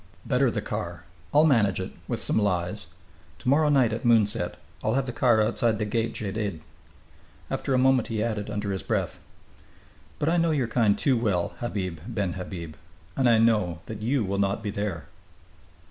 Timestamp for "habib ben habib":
11.59-12.77